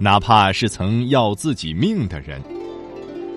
[0.00, 2.40] 哪怕是曾要自己命的人，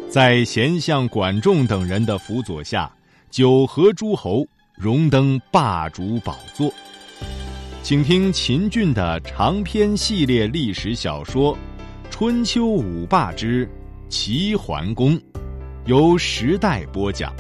[0.08, 2.92] 在贤相管仲等人的辅佐下，
[3.32, 4.46] 九合诸侯，
[4.76, 6.72] 荣登霸主宝座。
[7.82, 11.56] 请听秦俊的长篇系列历史小说
[12.12, 13.68] 《春秋五霸之
[14.08, 15.18] 齐桓公》，
[15.86, 17.34] 由时代播讲。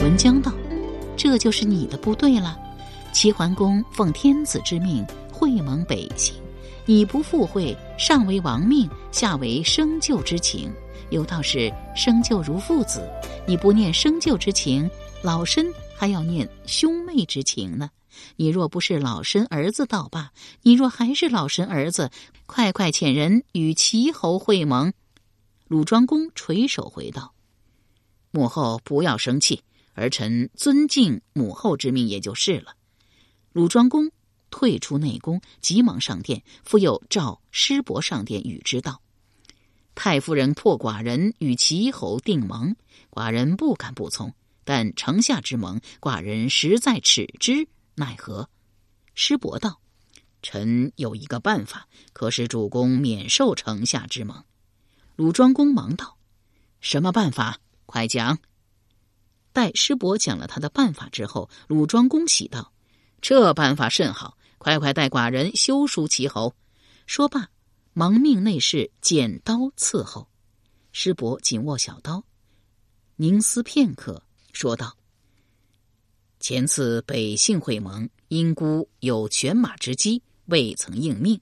[0.00, 0.52] 文江道
[1.16, 2.58] ：“这就是你的部队了。”
[3.16, 5.02] 齐桓公奉天子之命
[5.32, 6.34] 会盟北行，
[6.84, 10.70] 你不赴会，上为亡命，下为生救之情。
[11.08, 13.08] 有道是生救如父子，
[13.46, 14.86] 你不念生救之情，
[15.22, 17.88] 老身还要念兄妹之情呢。
[18.36, 20.30] 你若不是老身儿子倒罢，
[20.60, 22.10] 你若还是老身儿子，
[22.44, 24.92] 快快遣人与齐侯会盟。
[25.68, 27.32] 鲁庄公垂手回道
[28.30, 29.62] ：“母后不要生气，
[29.94, 32.74] 儿臣尊敬母后之命也就是了。”
[33.56, 34.10] 鲁庄公
[34.50, 39.00] 退出内宫，急忙上殿，复又召师伯上殿与之道
[39.96, 42.76] ：“太夫人破寡人与齐侯定盟，
[43.08, 44.34] 寡人不敢不从。
[44.62, 48.50] 但城下之盟，寡人实在耻之，奈何？”
[49.16, 49.80] 师伯道
[50.42, 54.44] ：“臣有一个办法，可使主公免受城下之盟。”
[55.16, 56.18] 鲁庄公忙道
[56.82, 57.58] ：“什么办法？
[57.86, 58.38] 快讲！”
[59.54, 62.74] 待师伯讲了他的办法之后，鲁庄公喜道。
[63.28, 66.54] 这办法甚好，快快带寡人修书齐侯。
[67.08, 67.48] 说罢，
[67.92, 70.28] 忙命内侍剪刀伺候。
[70.92, 72.22] 师伯紧握小刀，
[73.16, 74.96] 凝思片刻，说道
[76.38, 81.40] ：“前次北信会盟，因孤有犬马之机，未曾应命。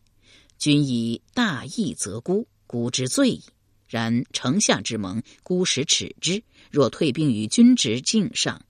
[0.57, 3.43] 君以大义责孤，孤之罪矣。
[3.87, 6.43] 然城下之盟，孤实耻之。
[6.71, 8.65] 若退兵于君之境上。”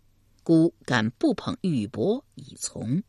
[0.44, 3.02] 孤敢不捧玉帛以从？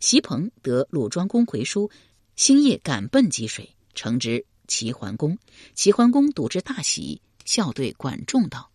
[0.00, 1.90] 席鹏得鲁庄公回书，
[2.36, 5.38] 星夜赶奔济水，呈之齐桓公。
[5.74, 8.70] 齐桓公睹之大喜，笑对管仲道：“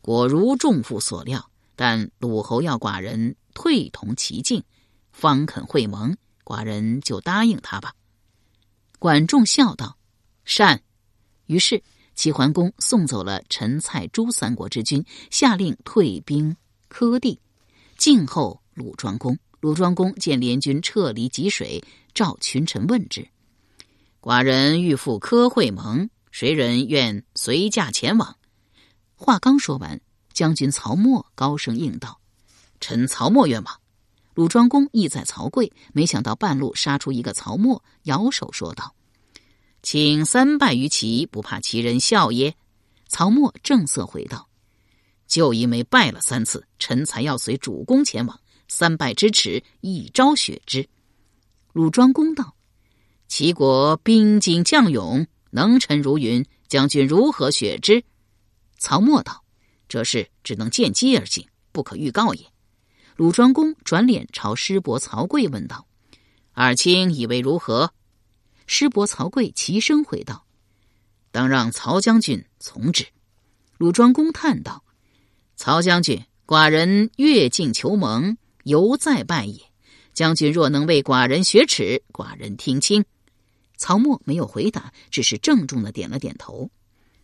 [0.00, 4.62] 果如仲父所料，但鲁侯要寡人退同齐境，
[5.10, 7.94] 方肯会盟，寡人就答应他吧。”
[8.98, 9.98] 管仲笑道
[10.44, 10.82] ：“善。”
[11.46, 11.82] 于是
[12.14, 16.56] 齐桓公送走了陈、蔡、朱三国之君，下令退兵。
[16.92, 17.40] 柯地，
[17.96, 19.38] 静候鲁庄公。
[19.60, 21.82] 鲁庄公见联军撤离济水，
[22.12, 23.26] 召群臣问之
[24.20, 28.36] ：“寡人欲赴柯会盟，谁人愿随驾前往？”
[29.16, 30.02] 话刚说完，
[30.34, 32.20] 将军曹沫高声应道
[32.78, 33.80] ：“臣曹沫愿往。”
[34.34, 38.94] 鲁庄公意在曹刿，没想到半路杀出一个曹沫，摇手说道
[39.82, 42.54] ：“请三拜于齐，不怕齐人笑耶？”
[43.08, 44.48] 曹沫正色回道。
[45.32, 48.38] 就因为拜了三次，臣才要随主公前往。
[48.68, 50.86] 三拜之耻，一朝雪之。
[51.72, 52.54] 鲁庄公道
[53.28, 58.04] ：“齐国兵精将勇，能臣如云，将军如何雪之？”
[58.76, 59.42] 曹沫道
[59.88, 62.44] ：“这事只能见机而行，不可预告也。”
[63.16, 65.86] 鲁庄公转脸朝师伯曹刿问道
[66.52, 67.94] ：“二卿以为如何？”
[68.68, 70.44] 师伯曹刿齐声回道
[71.32, 73.06] ：“当让曹将军从之。”
[73.78, 74.81] 鲁庄公叹道。
[75.56, 79.60] 曹将军，寡人越境求盟，犹在拜也。
[80.12, 83.04] 将军若能为寡人雪耻，寡人听清。
[83.76, 86.70] 曹沫没有回答，只是郑重的点了点头。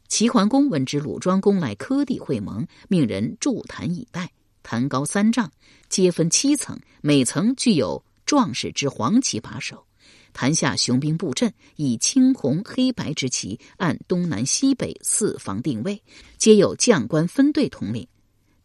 [0.09, 4.31] 齐桓公闻知鲁庄公来柯地会盟，命人筑坛以待。
[4.63, 5.51] 坛高三丈，
[5.89, 9.85] 皆分七层，每层具有壮士之黄旗把守。
[10.33, 16.03] 坛下雄兵布阵，以青红黑白之旗按东南西北四方定位，
[16.37, 18.07] 皆有将官分队统领。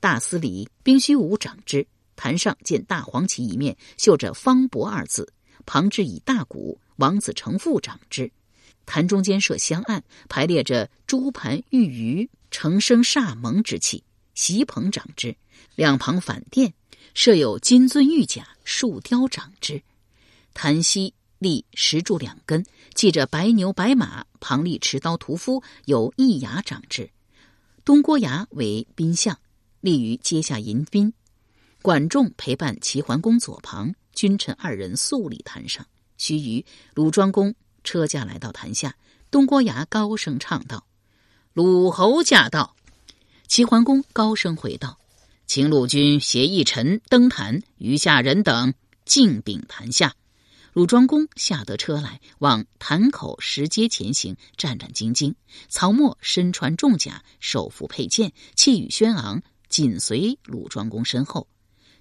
[0.03, 5.31] 大司礼兵须武长之，坛上见大黄旗一面，绣着“方伯”二字，
[5.65, 8.29] 旁置以大鼓，王子成父长之。
[8.85, 14.03] 坛中间设香案，排列着朱盘玉鱼，成生煞蒙之气。
[14.35, 15.33] 席棚长之，
[15.75, 16.73] 两旁反殿
[17.13, 19.81] 设有金尊玉甲树雕长之。
[20.53, 27.09] 坛西立石柱两根，系着白牛白马，旁立持刀屠夫，有一牙长之。
[27.85, 29.39] 东郭牙为宾相。
[29.83, 31.11] 立于阶下迎宾，
[31.81, 35.85] 管仲陪伴齐桓公左旁，君臣二人肃立坛上。
[36.17, 36.63] 须臾，
[36.93, 37.53] 鲁庄公
[37.83, 38.95] 车驾来到坛下，
[39.29, 40.85] 东郭牙高声唱道
[41.51, 42.77] ：“鲁侯驾到！”
[43.45, 44.97] 齐桓公高声回道
[45.47, 50.15] ：“请鲁君携一臣登坛，余下人等敬禀坛下。”
[50.71, 55.35] 鲁庄公下得车来，往坛口石阶前行，战战兢兢。
[55.67, 61.47] 曹沫身穿重甲，手扶佩剑，气宇轩昂，紧随鲁庄公身后。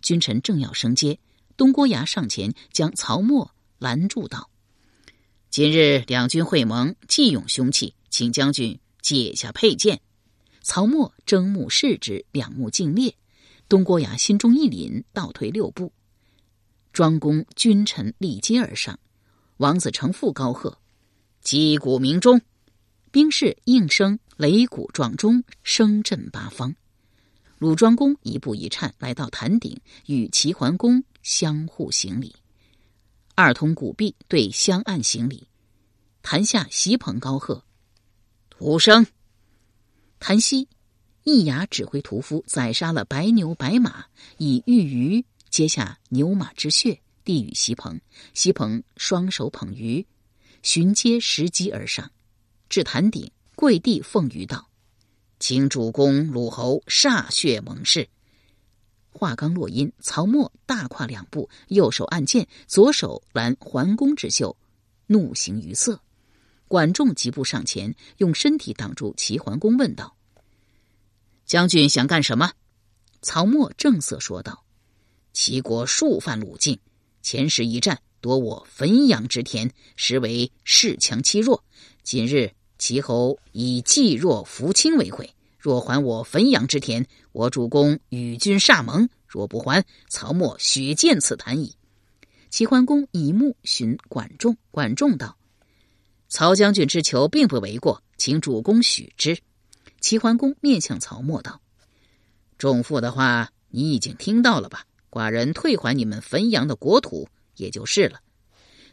[0.02, 1.18] 君臣正要升阶，
[1.56, 4.50] 东郭牙上前将曹沫拦住，道
[5.48, 10.02] ：“今日两军会盟，既用凶器，请将军解下佩剑。”
[10.60, 13.14] 曹沫睁目视之，两目尽裂。
[13.70, 15.90] 东郭牙心中一凛，倒退六步。
[16.92, 18.98] 庄公君臣立阶而上，
[19.56, 20.76] 王子成父高喝
[21.40, 22.42] ：“击鼓鸣钟！”
[23.10, 26.74] 兵士应声擂鼓撞钟，声震八方。
[27.62, 32.34] 鲁庄公一步一颤来到坛顶，与齐桓公相互行礼。
[33.36, 35.46] 二通鼓壁，对相岸行礼。
[36.22, 37.64] 坛下席棚高喝
[38.50, 39.06] ：“徒生！”
[40.18, 40.66] 谭西
[41.22, 44.06] 易牙指挥屠夫宰杀了白牛白马，
[44.38, 45.24] 以玉鱼。
[45.48, 48.00] 接下牛马之血，递与席鹏。
[48.34, 50.04] 席鹏双手捧鱼，
[50.64, 52.10] 寻阶拾击而上，
[52.68, 54.68] 至坛顶，跪地奉鱼道
[55.42, 58.08] ：“请主公鲁侯歃血盟誓。”
[59.10, 64.56] 话刚落音，曹沫大跨两步，右手按剑，左手拦桓公之袖，
[65.08, 66.00] 怒形于色。
[66.68, 70.16] 管仲急步上前，用身体挡住齐桓公，问道
[71.44, 72.52] ：“将军想干什么？”
[73.20, 74.64] 曹沫正色说道。
[75.32, 76.78] 齐国数犯鲁境，
[77.20, 81.64] 前时一战夺我汾阳之田，实为恃强欺弱。
[82.04, 91.76] 今日齐侯以济弱扶倾为惠，若还我汾阳之田，我主公与君歃盟；若不还，曹沫血溅此坛矣。
[92.50, 95.36] 齐桓公以目寻管仲，管仲道
[96.28, 99.38] ：“曹将军之求并不为过，请主公许之。”
[100.02, 101.60] 齐桓公面向曹沫道
[102.58, 108.18] ：“仲父的话，你已经听到了吧？”寡人退还你们汾阳的国土，也就是了。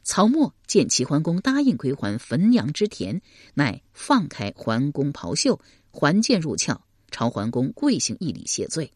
[0.10, 3.22] 曹沫见齐桓公答应归还汾阳之田，
[3.54, 5.62] 乃放开桓公袍袖，
[5.92, 8.92] 还剑入鞘，朝桓公跪行一礼谢罪。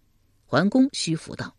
[0.48, 1.56] 桓公虚服道：“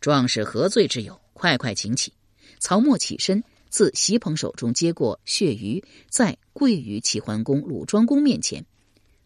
[0.00, 1.20] 壮士何罪之有？
[1.32, 2.12] 快快请起。”
[2.60, 8.64] 曹沫起身，自席鹏手中接过血鱼，再跪于齐桓公、鲁庄公面前：“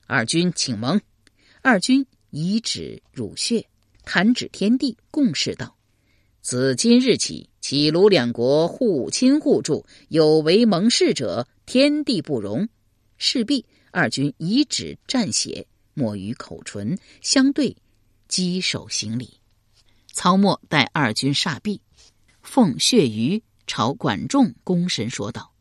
[0.08, 0.98] 二君请盟。”
[1.60, 3.66] 二君以指乳血。
[4.04, 5.76] 弹指天地，共事道
[6.40, 12.68] ：“自今日起，齐鲁两国互亲互助，有违盟誓者，天地不容。”
[13.16, 17.74] 势必，二军以指蘸血，抹于口唇，相对
[18.28, 19.40] 稽首行礼。
[20.12, 21.80] 曹沫待二军煞毕，
[22.42, 25.54] 奉血鱼朝管仲躬身说道：“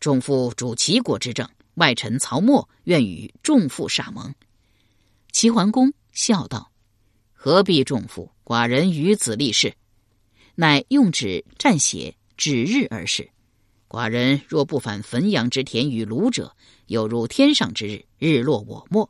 [0.00, 4.34] 仲父主齐国之政，外臣曹沫愿与仲父煞盟。”
[5.30, 6.72] 齐桓公笑道。
[7.34, 8.32] 何必重父？
[8.42, 9.74] 寡人与子立誓，
[10.60, 13.30] 乃用纸蘸血，指日而誓。
[13.86, 16.56] 寡人若不返汾阳之田与鲁者，
[16.86, 19.08] 有如天上之日，日落我没。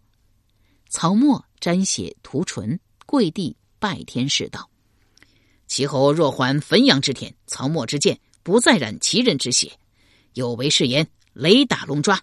[0.91, 4.69] 曹沫沾血涂唇，跪地拜天誓道
[5.67, 9.73] ：“齐侯若还汾阳之田，曹沫之剑不再染其人之血。
[10.35, 12.23] 有违誓言，雷打龙抓。”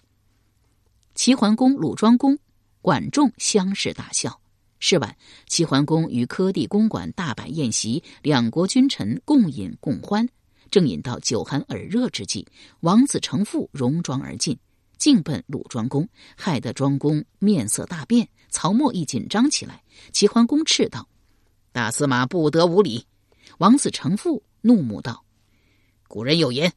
[1.16, 2.38] 齐桓公、鲁庄公、
[2.80, 4.40] 管仲相视大笑。
[4.78, 5.16] 是晚，
[5.46, 10.28] 齐桓公与柯地公馆大摆宴席，两国君臣共饮共欢。
[10.70, 12.46] 正饮到酒酣耳热之际，
[12.80, 14.58] 王子成父戎装而进，
[14.98, 18.28] 径奔鲁庄公，害得庄公面色大变。
[18.50, 19.82] 曹沫一紧张起来。
[20.12, 21.08] 齐桓公斥道
[21.72, 23.06] ：“大司马不得无礼！”
[23.58, 25.24] 王子成父怒目道
[26.08, 26.72] ：“古人有言，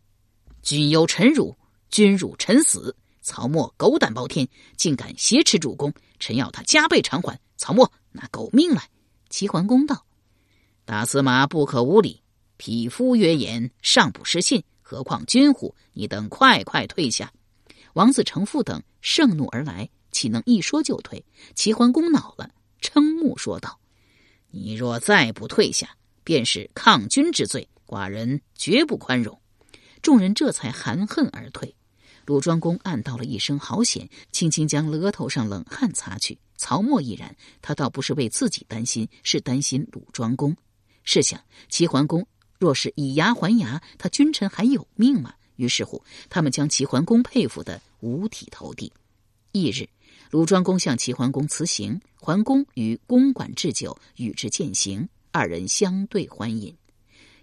[0.62, 1.58] 君忧臣辱，
[1.90, 2.96] 君辱臣死。
[3.22, 8.90] 曹沫狗胆包天，竟敢挟持主公，臣要他加倍偿还。”曹沫拿狗命来！
[9.30, 10.06] 齐桓公道
[10.86, 12.24] ：“大司马不可无礼，
[12.56, 15.76] 匹夫约言，尚不失信，何况君乎？
[15.92, 17.32] 你等快快退下！”
[17.94, 21.24] 王子成父等盛怒而来，岂能一说就退？
[21.54, 22.50] 齐桓公恼了，
[22.82, 23.78] 瞠目说道
[24.52, 29.38] ：“你若再不退下，便是抗君之罪，寡人绝不宽容。”
[30.02, 31.76] 众人这才含恨而退。
[32.26, 36.40] 鲁庄公暗道了一声好险，轻轻将额头上冷汗擦去。
[36.60, 40.54] 曹沫亦然，他倒不是为自己担心，是担心鲁庄公。
[41.06, 42.28] 试想，齐桓公
[42.60, 45.34] 若是以牙还牙，他君臣还有命吗？
[45.56, 48.92] 于是乎，他们将齐桓公佩服得五体投地。
[49.54, 49.88] 翌日，
[50.32, 56.76] 鲁庄公向齐桓公辞行，桓公于公馆置酒，与之饯行，二人相对欢饮。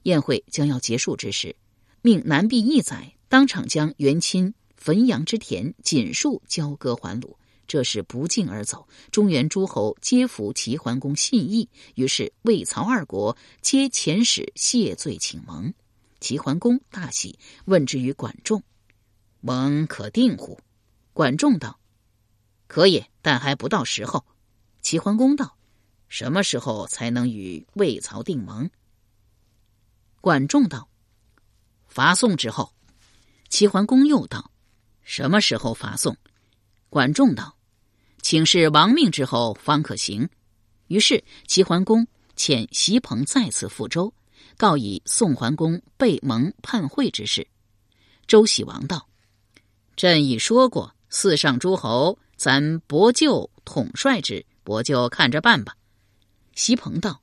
[0.03, 1.57] 宴会将要结束之时。
[2.03, 7.37] 命南壁义载当场将元亲汾阳之田锦树交割还鲁。
[7.67, 8.87] 这是不胫而走。
[9.11, 15.73] 中原诸侯皆服齐桓公信义，于是魏、曹二国皆遣使谢罪请盟。
[16.21, 18.63] 齐桓公大喜，问之于管仲
[19.41, 20.59] ：“盟可定乎？”
[21.13, 21.79] 管仲道
[22.67, 24.25] ：“可也，但还不到时候。”
[24.81, 25.57] 齐桓公道
[26.09, 28.71] ：“什么时候才能与魏、曹定盟？”
[30.21, 30.89] 管仲道
[31.87, 32.73] ：“伐宋之后。”
[33.49, 34.51] 齐桓公又道
[35.05, 36.17] ：“什么时候伐宋？”
[36.89, 37.56] 管仲道。
[38.29, 40.29] 请示亡命之后方可行。
[40.89, 42.05] 于是齐桓公
[42.37, 44.13] 遣席鹏再次赴周，
[44.57, 47.47] 告以宋桓公被蒙叛会之事。
[48.27, 49.07] 周喜王道
[49.95, 55.77] ：“朕已说过，四上诸侯，咱伯舅统帅之，伯舅看着办吧。”
[56.57, 57.23] 席鹏道：“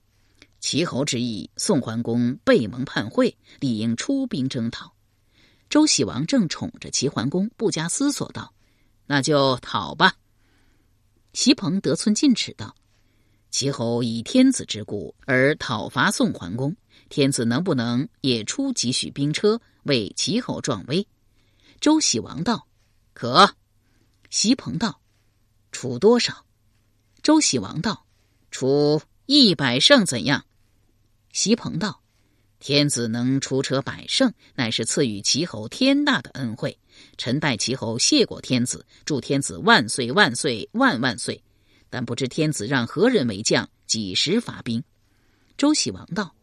[0.62, 4.94] 齐侯之意，宋桓公被蒙叛会，理应出兵征讨。”
[5.70, 8.54] 周喜王正宠着齐桓公，不加思索道
[9.06, 10.16] ：“那就讨吧。”
[11.34, 12.76] 席鹏得寸进尺道
[13.50, 16.76] ：“齐侯以天子之故而讨伐宋桓公，
[17.10, 21.06] 天子能不能也出几许兵车为齐侯壮威？”
[21.82, 22.68] 周喜王道
[23.14, 23.56] ：“可。”
[24.30, 25.02] 席鹏道
[25.72, 26.46] ：“出多少？”
[27.24, 28.06] 周喜王道
[28.52, 30.46] ：“出一百胜怎样？”
[31.34, 32.02] 席鹏道
[32.64, 36.78] ：“天子能出车百胜，乃是赐予齐侯天大的恩惠。”
[37.18, 41.44] 臣代齐侯谢过天子，祝天子万岁万岁万万岁。
[41.90, 44.82] 但不知天子让何人为将，几时发兵？
[45.58, 46.36] 周喜王道：“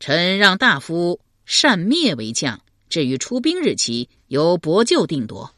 [0.00, 5.54] 臣让大夫善灭为将，至于出兵日期，由伯舅定夺。”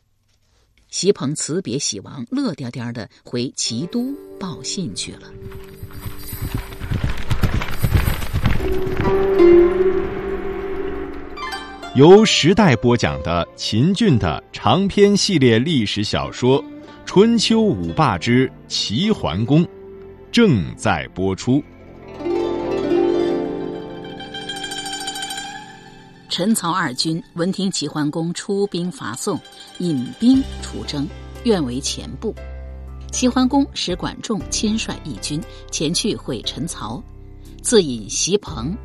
[0.91, 5.33] 席鹏辞别喜王，乐颠颠的回齐都报信去了。
[11.95, 16.63] 由时代播讲的秦俊的长篇系列历史小说
[17.05, 19.65] 《春秋五霸之齐桓公》
[20.31, 21.61] 正在播出。
[26.29, 29.37] 陈曹二军闻听齐桓公出兵伐宋，
[29.79, 31.09] 引兵出征，
[31.43, 32.33] 愿为前部。
[33.11, 37.03] 齐桓公使管仲亲率义军前去会陈曹，
[37.63, 38.77] 自引席鹏、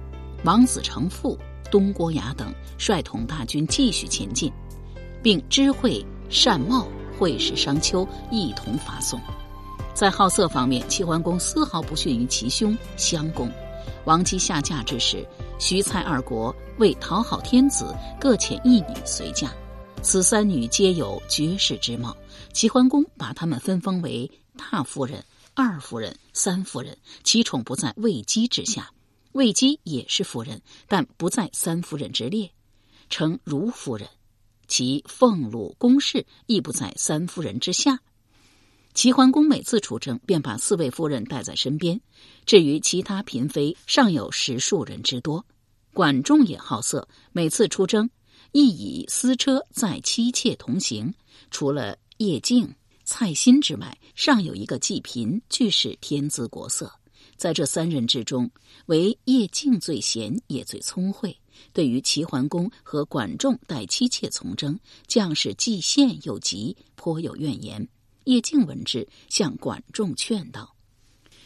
[0.44, 1.38] 王子成父。
[1.72, 4.53] 东郭牙等率统大军继续前进，
[5.24, 6.88] 并知会单茂、
[7.18, 9.20] 会使商丘一同伐宋。
[9.96, 13.51] 在好色方面，齐桓公丝毫不逊于其兄襄公。
[14.06, 15.27] 王姬下嫁之时，
[15.58, 19.51] 徐蔡二国为讨好天子，各遣一女随嫁。
[20.03, 22.15] 此三女皆有绝世之貌，
[22.51, 25.24] 齐桓公把她们分封为大夫人、
[25.55, 28.91] 二夫人、三夫人，其宠不在魏姬之下。
[29.33, 32.51] 魏姬也是夫人，但不在三夫人之列，
[33.10, 34.07] 称如夫人。
[34.67, 38.00] 其俸禄宫室亦不在三夫人之下。
[38.95, 42.00] 齐桓公每次出征，便把四位夫人带在身边。
[42.45, 45.45] 至于其他嫔妃，尚有十数人之多。
[45.93, 48.10] 管仲也好色，每次出征，
[48.51, 51.13] 亦以私车载妻妾同行。
[51.51, 52.74] 除了叶敬、
[53.05, 56.91] 蔡新之外，尚有一个季嫔，俱是天姿国色。
[57.36, 58.50] 在这三人之中，
[58.86, 61.38] 唯叶敬最贤，也最聪慧。
[61.74, 67.88] 对于齐桓公和管仲带妻妾从征，将士既羡又急，颇有怨言。
[68.24, 70.75] 叶敬闻之，向管仲劝道：“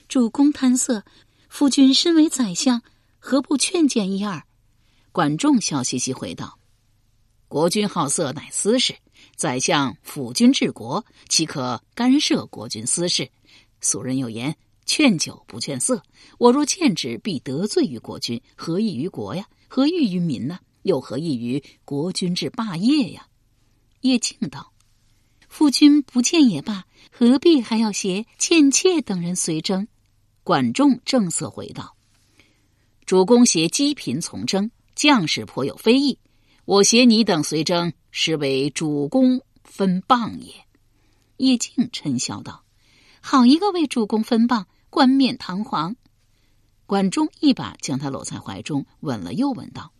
[0.07, 1.03] 主公贪色，
[1.49, 2.81] 夫君身为宰相，
[3.17, 4.43] 何不劝谏一二？”
[5.11, 6.59] 管仲笑嘻嘻回道
[7.49, 8.95] ：“国君好色乃私事，
[9.37, 13.29] 宰相辅君治国，岂可干涉国君私事？
[13.79, 14.57] 俗人有言。”
[14.89, 16.01] 劝酒不劝色，
[16.37, 19.45] 我若劝之，必得罪于国君，何益于国呀？
[19.67, 20.59] 何益于民呢？
[20.83, 23.27] 又何益于国君之霸业呀？
[23.99, 24.71] 叶庆道
[25.49, 29.85] ：“夫君不见也罢，何必还要携倩妾等人随征？”
[30.45, 31.97] 管仲正色回道
[33.05, 36.17] ：“主公携姬嫔从征，将士颇有非议。
[36.67, 40.53] 我携你等随征，实为主公分谤也。”
[41.37, 42.65] 叶敬嗔笑道
[43.23, 45.95] ：“好一个为主公分谤！”冠冕堂皇，
[46.85, 49.93] 管仲一把将他搂在怀中，吻了又吻道：“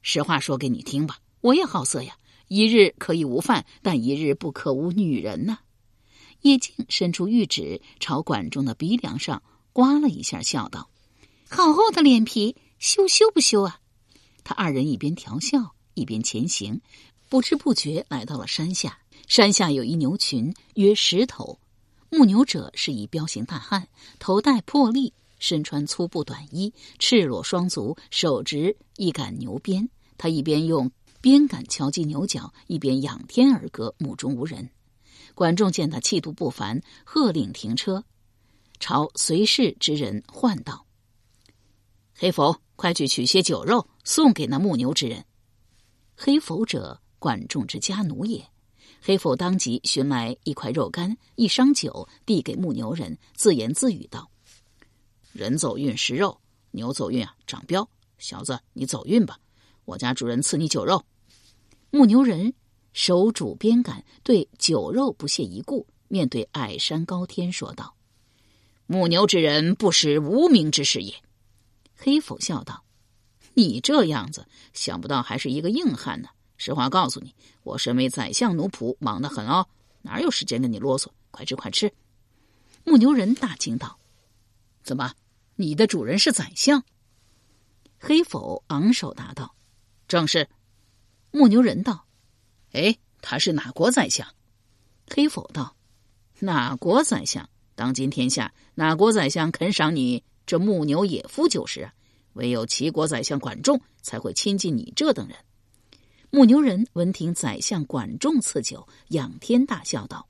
[0.00, 2.16] 实话说给你听吧，我也好色呀。
[2.46, 5.58] 一日可以无饭，但一日不可无女人呐。”
[6.42, 9.42] 叶静伸出玉指朝管仲的鼻梁上
[9.72, 10.88] 刮了一下，笑道
[11.50, 13.80] ：“好厚的脸皮，羞羞不羞啊？”
[14.44, 16.80] 他二人一边调笑，一边前行，
[17.28, 18.98] 不知不觉来到了山下。
[19.28, 21.58] 山下有一牛群，约十头。
[22.10, 23.86] 牧牛者是一彪形大汉，
[24.18, 34.68] 头戴破笠，身穿粗布短衣，赤裸双足，手执一杆牛鞭，他一边用鞭杆敲击牛角，一边仰天而歌，目中无人。
[35.36, 38.02] 管仲见他气度不凡，喝令停车，
[38.80, 40.84] 朝随侍之人唤道
[42.18, 45.24] ：“黑佛，快去取些酒肉送给那牧牛之人。”
[46.22, 48.46] 黑否者，管仲之家奴也。
[49.00, 54.30] 黑否当即寻来一块肉干、一觞酒，递给牧牛人，自言自语道
[55.32, 56.38] ：“人走运食肉，
[56.72, 57.88] 牛走运啊长膘。
[58.18, 59.38] 小子，你走运吧，
[59.86, 61.02] 我家主人赐你酒肉。”
[61.90, 62.52] 牧牛人
[62.92, 67.94] 手拄鞭杆，对酒肉不屑一顾，面对矮山高天说道
[68.84, 71.14] ：“牧牛之人不识无名之事也。”
[71.96, 72.84] 黑否笑道
[73.54, 79.66] ：“你这样子，想不到还是一个硬汉呢。”实话告诉你，我身为宰相奴仆，忙得很哦，
[80.02, 81.08] 哪有时间跟你啰嗦？
[81.30, 81.90] 快吃，快吃！
[82.84, 83.98] 牧牛人大惊道
[84.84, 85.14] ：“怎么，
[85.56, 86.84] 你的主人是宰相？”
[87.98, 89.54] 黑否昂首答道
[90.06, 90.48] ：“正是。”
[91.32, 92.06] 牧牛人道
[92.72, 94.26] ：“哎，他是哪国宰相？”
[95.08, 95.76] 黑否道
[96.40, 97.48] ：“哪国宰相？
[97.74, 101.90] 当今天下哪国宰相肯赏你这牧牛野夫就是？
[102.34, 105.36] 唯有齐国宰相管仲才会亲近你这等人。”
[106.32, 110.28] 牧牛人闻听宰相管仲赐酒，仰天大笑道：“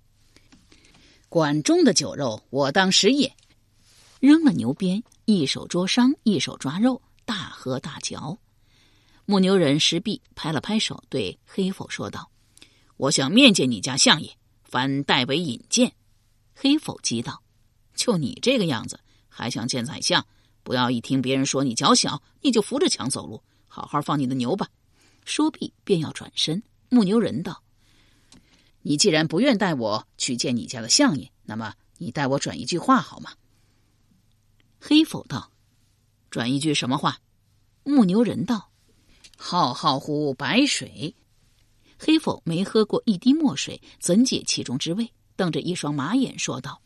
[1.28, 3.35] 管仲的酒肉，我当食也。”
[4.19, 8.38] 扔了牛鞭，一手捉伤，一手抓肉，大喝大嚼。
[9.26, 12.30] 牧牛人石壁拍了拍手，对黑否说道
[12.97, 14.30] ：“我想面见你家相爷，
[14.64, 15.92] 凡代为引荐。”
[16.54, 17.42] 黑否急道
[17.95, 20.26] ：“就你这个样子，还想见宰相？
[20.62, 23.43] 不要一听别人说你脚小，你就扶着墙走路。
[23.67, 24.69] 好好放你的牛吧。”
[25.25, 26.62] 说毕，便要转身。
[26.88, 27.62] 牧牛人道
[28.83, 33.33] ：“你既然不愿带我去见你家的相爷，那么你带我转一句话好吗？”
[34.81, 35.52] 黑否道
[36.31, 37.19] ：“转一句什么话？”
[37.85, 38.71] 牧牛人道
[39.37, 41.14] ：“浩浩乎白水。”
[41.99, 45.13] 黑否没喝过一滴墨水，怎解其中之味？
[45.37, 46.80] 瞪着一双马眼说道：“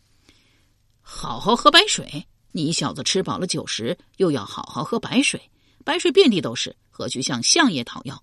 [1.01, 2.27] 好好喝白水？
[2.57, 5.51] 你小子吃饱了酒食，又要好好喝白水？
[5.85, 8.23] 白水遍地都是。”何须向相爷讨要？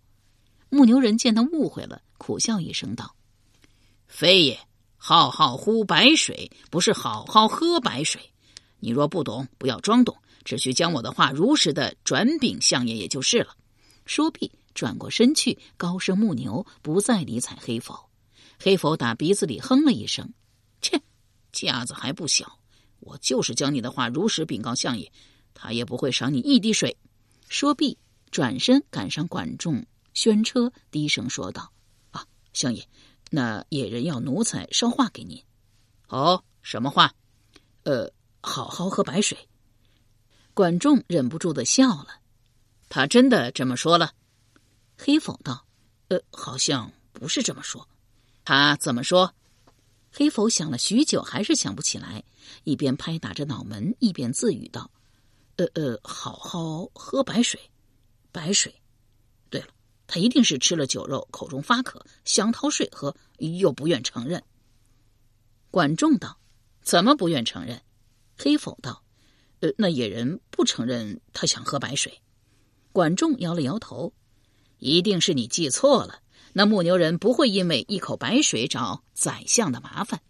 [0.69, 3.13] 牧牛人见他误会了，苦笑一声道
[4.07, 4.57] ：“非也，
[4.95, 8.21] 浩浩乎白水，不是好好喝白水。
[8.79, 10.15] 你若不懂，不要装懂，
[10.45, 13.57] 只需将我的话如实的转禀相爷也就是了。”
[14.07, 18.09] 说毕，转过身去，高声牧牛，不再理睬黑否。
[18.57, 20.33] 黑否打鼻子里哼了一声
[20.81, 21.01] ：“切，
[21.51, 22.60] 架子还不小。
[23.01, 25.11] 我就是将你的话如实禀告相爷，
[25.53, 26.97] 他也不会赏你一滴水。”
[27.49, 27.97] 说毕。
[28.31, 31.69] 转身赶上管仲宣车，低声说道
[32.11, 32.87] ：“啊，相爷，
[33.29, 35.43] 那野人要奴才捎话给您。
[36.07, 37.13] 哦，什么话？
[37.83, 38.09] 呃，
[38.41, 39.37] 好好喝白水。”
[40.55, 42.21] 管仲忍不住的笑了。
[42.87, 44.13] 他真的这么说了？
[44.97, 45.65] 黑否道
[46.07, 47.85] ：“呃，好像不是这么说。
[48.45, 49.35] 他怎么说？”
[50.11, 52.23] 黑否想了许久，还是想不起来，
[52.63, 54.91] 一边拍打着脑门，一边自语道
[55.55, 57.59] ：“呃呃，好好喝白水。”
[58.33, 58.73] 白水，
[59.49, 59.67] 对了，
[60.07, 64.41] 他一定是吃了酒肉，口中发渴，想讨水喝，又不愿承认。
[65.69, 66.37] 管仲道
[66.81, 67.81] ：“怎么不愿承认？”
[68.37, 69.03] 黑否道
[69.59, 72.21] ：“呃，那野人不承认他想喝白水。”
[72.91, 74.13] 管仲摇了摇头
[74.79, 76.21] ：“一定是你记错了。
[76.53, 80.21] 那牧牛人不会因为一口白水找宰相的麻烦。”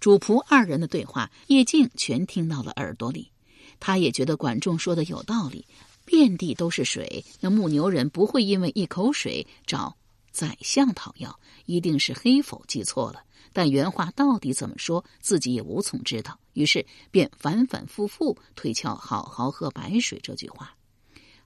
[0.00, 3.30] 主仆二人的对话，叶静全听到了耳朵里，
[3.78, 5.66] 他也觉得管仲说的有道理。
[6.06, 9.96] 遍地都是水，那牧牛人不会因为一口水找
[10.32, 13.22] 宰相讨要，一定是黑否记错了。
[13.52, 16.38] 但原话到底怎么说，自己也无从知道。
[16.54, 20.74] 于是便反反复复推敲“好好喝白水”这句话，“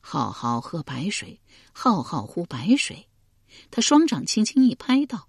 [0.00, 1.40] 好好喝白水，
[1.72, 3.06] 浩浩乎白水。”
[3.70, 5.28] 他双掌轻轻一拍，道：“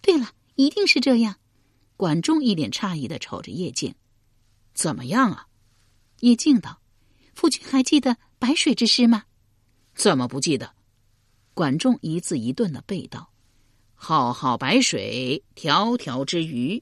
[0.00, 1.36] 对了，一定是这样。”
[1.96, 3.94] 管仲一脸诧异的瞅着叶静
[4.74, 5.46] ：“怎么样啊？”
[6.20, 6.80] 叶静道
[7.34, 9.24] ：“夫君还记得？”白水之诗吗？
[9.96, 10.72] 怎么不记得？
[11.54, 13.32] 管仲一字一顿的背道
[13.96, 16.80] ：“浩浩白水，迢迢之鱼。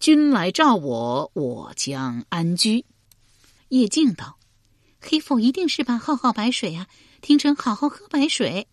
[0.00, 2.84] 君来召我，我将安居。”
[3.70, 4.40] 叶静道
[5.00, 6.88] ：“黑否一定是把浩浩白水啊
[7.20, 8.66] 听成好好喝白水。”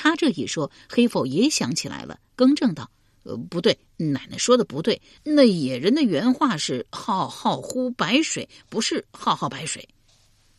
[0.00, 2.88] 他这一说，黑否也想起来了，更正道
[3.26, 5.02] ：“呃，不对，奶奶说的不对。
[5.24, 9.88] 那野人的原话是‘浩浩乎白水’，不是‘浩浩白水’。”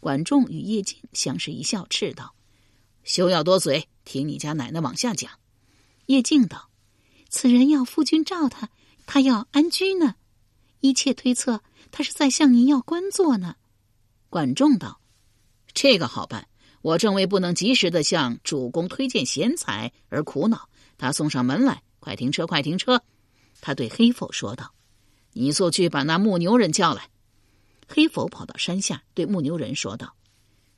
[0.02, 2.36] 管仲与叶静相视一笑，斥道
[3.06, 5.32] ：“休要多嘴，听你家奶奶往下讲。”
[6.08, 6.70] 叶静道
[7.32, 8.70] ：“此人要夫君召他，
[9.06, 10.16] 他要安居呢。
[10.82, 13.56] 一切推测，他是在向您要官做呢。”
[14.30, 15.00] 管仲道
[15.74, 16.49] ：“这个好办，
[16.82, 20.70] 我正为不能及时的向主公推荐贤才而苦恼。
[20.98, 23.02] 他送上门来，快停车，快停车！
[23.62, 24.74] 他对黑否说道
[25.34, 27.10] ：“你速去把那牧牛人叫来。”
[27.88, 30.16] 黑否跑到山下，对牧牛人说道：“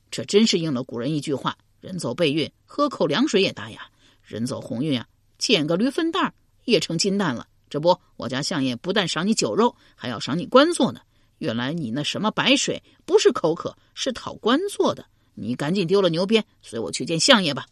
[0.10, 3.80] 这真是应了古人一句话：人走背运，喝口凉水也大雅；
[4.24, 6.34] 人走鸿运啊，捡个驴粪蛋
[6.66, 7.48] 也成金蛋了。
[7.70, 11.02] 这不，我家相爷不但赏你酒肉，还要赏你官做呢。
[11.38, 15.06] 原来你那什么白水不是口渴，是讨官做的。
[15.34, 17.66] 你赶紧丢了牛鞭，随我去见相爷吧。”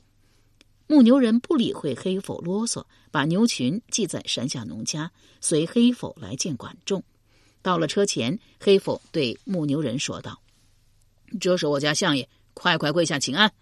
[0.87, 7.03] 牧牛人不理会黑否啰嗦，把牛群系在山下农家，随黑否来见管仲。
[7.61, 10.41] 到了车前，黑否对牧牛人说道
[11.39, 13.53] ：“这是我家相爷，快快跪下请安。”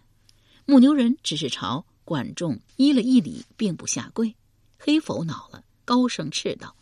[0.66, 4.34] 牧牛人只是朝管仲依了一礼，并不下跪。
[4.78, 6.76] 黑否恼了，高声斥道：“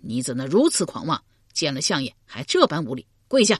[0.00, 1.22] 你怎能如此狂妄？
[1.54, 3.06] 见了相爷还这般无礼？
[3.26, 3.58] 跪下！”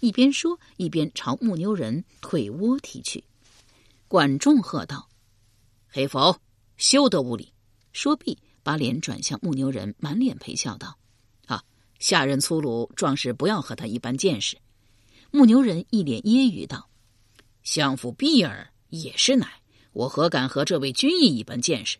[0.00, 3.24] 一边说，一边朝牧牛人腿窝踢去。
[4.06, 5.08] 管仲喝道。
[5.88, 6.40] 黑否，
[6.76, 7.52] 休得无礼！
[7.92, 10.98] 说毕，把脸转向牧牛人，满脸陪笑道
[11.46, 11.64] ：“啊，
[11.98, 14.58] 下人粗鲁，壮士不要和他一般见识。”
[15.32, 16.88] 牧牛人一脸揶揄道
[17.64, 19.60] ：“相府婢儿也是奶，
[19.92, 21.98] 我何敢和这位君意一般见识？”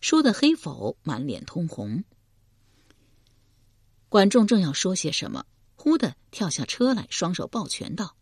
[0.00, 2.04] 说的黑否满脸通红。
[4.08, 5.44] 管仲正要说些什么，
[5.82, 8.14] 忽的跳下车来，双手抱拳道：“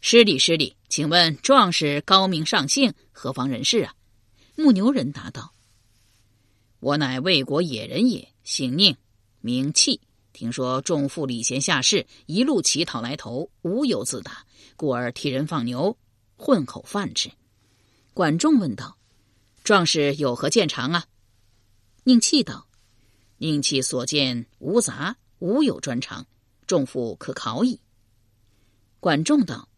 [0.00, 3.96] 失礼失礼，请问壮士高明上姓，何方人士啊？”
[4.54, 5.52] 牧牛人答道
[6.78, 8.96] ：“我乃魏国野人也，姓宁，
[9.40, 10.00] 名弃。
[10.32, 15.98] 听说众妇礼贤下士一路乞讨来投，无有自打，故而替人放牛，
[16.36, 17.28] 混口饭吃。”
[18.14, 18.96] 管仲问道
[19.64, 21.06] ：“壮士有何见长啊？”
[22.04, 22.68] 宁弃道
[23.38, 26.24] ：“宁弃所见无杂，无有专长，
[26.66, 27.80] 众妇可考矣。”
[29.00, 29.68] 管仲道：“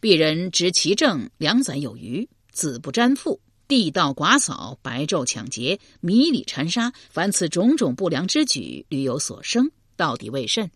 [0.00, 10.70] 鄙人执其政两载有余，子不沾父。”地道寡扫、白昼抢劫、迷里缠杀，凡此种种不良之举，屡有所生，到底为甚？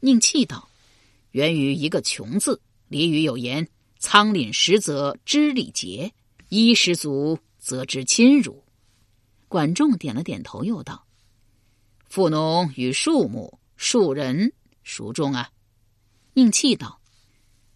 [0.00, 0.66] 宁气道
[1.32, 2.58] ：“源于一个穷字。
[2.88, 3.68] 俚语有言
[4.00, 6.10] ：‘仓廪实则知礼节，
[6.48, 8.64] 衣食足则知亲辱。’”
[9.48, 11.04] 管仲点了点头，又道
[12.08, 14.52] ：“富农与树木、树人
[14.84, 15.50] 孰重啊？”
[16.34, 17.00] 宁气道：“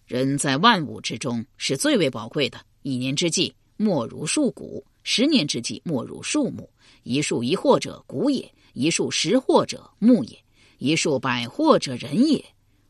[0.07, 6.71] 人在万物之中是最为宝贵的，一年之计。”莫如树谷，十年之计莫如树木。
[7.03, 10.45] 一树一获者谷也，一树十获者木也，
[10.79, 12.43] 一树百获者人也。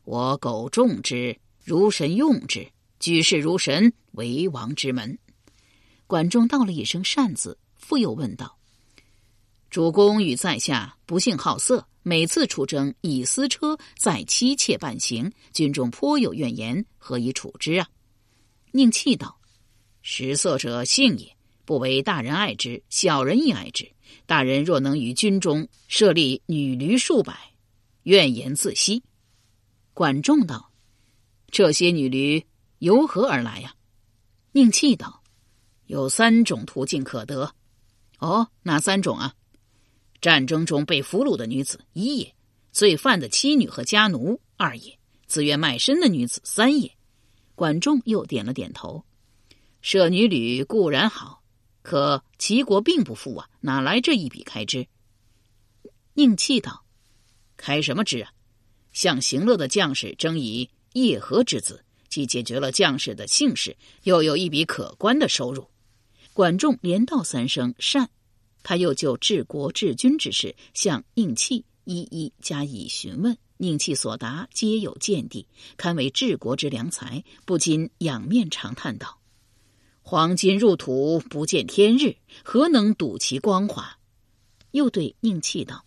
[0.03, 5.17] 我苟种之，如神用之，举世如神，为王之门。
[6.05, 8.59] 管仲道了一声善字，复又问道
[9.71, 17.89] ：“主公与在下不幸好色，每次出征以私车载妻妾伴行，军中颇有怨言，何以处之啊？”
[18.71, 19.37] 宁气道。
[20.01, 23.91] 食色者性也，不为大人爱之，小人亦爱之。
[24.25, 27.37] 大人若能于军中设立女驴数百，
[28.03, 29.03] 怨言自息。
[29.93, 30.71] 管仲道
[31.51, 32.41] ：“这些女驴
[32.79, 33.75] 由何而来呀？”
[34.53, 35.21] 宁气道
[35.87, 37.53] ：“有三种途径可得。
[38.19, 39.33] 哦，哪三种啊？
[40.21, 42.33] 战争中被俘虏的女子一也，
[42.71, 46.91] 罪犯的妻女和家奴二也，自愿卖身的女子三也。”
[47.55, 49.03] 管仲又点了点头。
[49.81, 51.41] 舍女旅固然好，
[51.81, 54.87] 可齐国并不富啊，哪来这一笔开支？
[56.13, 56.83] 宁气道
[57.57, 58.31] ：“开什么支啊？
[58.91, 65.67] 向行乐的将士征以叶和之子，既解决了将士的姓氏，又有一笔可观的收入。”
[66.33, 68.09] 管仲连道三声善，
[68.67, 73.37] 他又就治国治军之事向宁气一一加以询问。
[73.55, 79.21] 宁气所答皆有见地，堪为治国之良才，不禁仰面长叹道。
[80.01, 83.97] 黄金入土不见天日，何能睹其光华？
[84.71, 85.85] 又对宁气道：“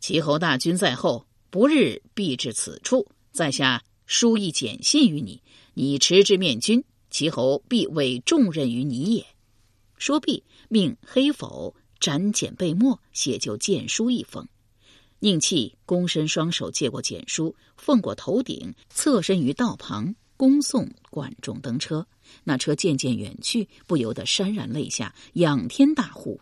[0.00, 3.06] 齐侯大军在后，不日必至此处。
[3.30, 5.40] 在下书一简信于你，
[5.74, 9.24] 你持之面君，齐侯必委重任于你也。”
[9.96, 14.46] 说毕，命黑否斩简备墨，写就荐书一封。
[15.18, 20.14] 宁弃躬身双手接过简书，奉过头顶，侧身于道旁。
[20.36, 22.06] 恭送管仲登车，
[22.44, 26.40] 那车渐渐远去，不由得潸然泪下，仰天大呼：“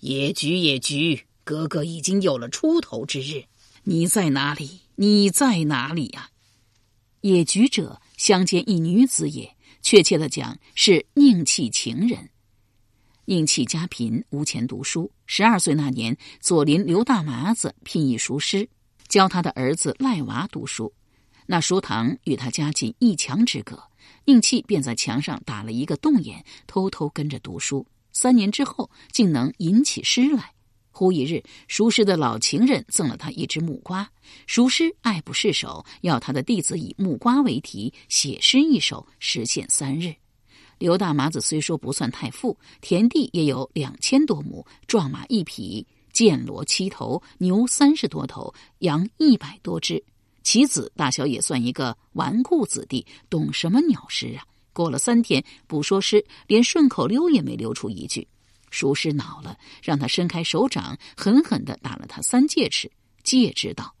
[0.00, 3.44] 野菊，野菊，哥哥已经有了出头之日，
[3.82, 4.80] 你在哪里？
[4.94, 6.30] 你在哪里呀？”
[7.20, 12.30] 野菊者，乡间一女子也，确切的讲是宁弃情人。
[13.26, 15.10] 宁弃家贫，无钱读书。
[15.26, 18.68] 十二岁那年，左邻刘大麻子聘一塾师，
[19.08, 20.92] 教他的儿子赖娃读书。
[21.46, 23.82] 那书堂与他家仅一墙之隔，
[24.26, 27.86] 宁弃便在墙上打了一个洞眼，偷偷跟着读书。
[28.12, 30.52] 三年之后，竟能吟起诗来。
[30.90, 34.08] 忽一日，熟师的老情人赠了他一只木瓜，
[34.46, 40.14] 熟师爱不释手，要他的弟子以木瓜为题写诗一首，实现三日。
[40.84, 50.04] 刘大麻子虽说不算太富，田地也有两千多亩，壮马一匹，剑骡七头，牛三十多头，羊一百多只。
[50.42, 54.44] 其子大小也算一个纨绔子弟，懂什么鸟诗啊？
[54.74, 58.28] 过了三天，不说诗，连顺口溜也没溜出一句。
[58.70, 62.92] 熟师恼了，让他伸开手掌，狠狠的打了他三戒尺，
[63.22, 63.94] 戒之道：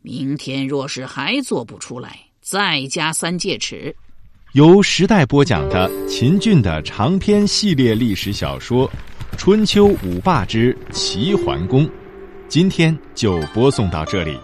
[0.00, 3.94] 明天若是还做不出来，再加三戒尺。
[4.52, 8.86] 由时代播讲的秦俊的长篇系列历史小说
[9.38, 11.86] 《春秋五霸之齐桓公》，
[12.48, 14.38] 今天就播送到这里。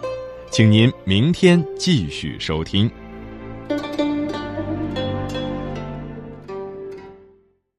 [0.51, 2.91] 请您明天继续收听。